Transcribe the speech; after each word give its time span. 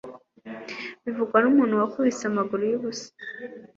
bivugwa 1.03 1.37
n'umuntu 1.41 1.79
wakubise 1.81 2.23
amaguru 2.27 2.63
y'ubusa 2.71 3.09